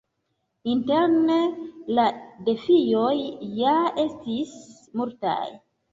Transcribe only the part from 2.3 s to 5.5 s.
defioj ja estis multaj.